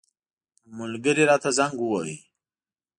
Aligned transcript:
ملګري 0.77 1.23
راته 1.29 1.49
زنګ 1.57 1.75
وواهه. 1.81 2.15